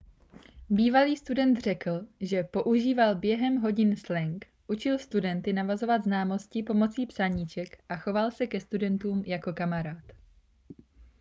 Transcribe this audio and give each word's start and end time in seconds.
bývalý 0.69 1.17
student 1.17 1.59
řekl 1.61 2.07
že 2.19 2.43
používal 2.43 3.15
během 3.15 3.57
hodin 3.57 3.95
slang 3.95 4.45
učil 4.67 4.97
studenty 4.99 5.53
navazovat 5.53 6.03
známosti 6.03 6.63
pomocí 6.63 7.05
psaníček 7.05 7.83
a 7.89 7.97
choval 7.97 8.31
se 8.31 8.47
ke 8.47 8.59
studentům 8.59 9.23
jako 9.27 9.53
kamarád 9.53 10.03